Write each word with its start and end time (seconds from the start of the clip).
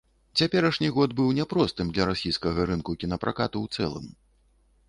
Цяперашні 0.39 0.89
год 0.95 1.13
быў 1.19 1.29
няпростым 1.39 1.91
для 1.97 2.09
расійскага 2.13 2.65
рынку 2.73 2.99
кінапракату 3.05 3.57
ў 3.67 3.77
цэлым. 3.77 4.13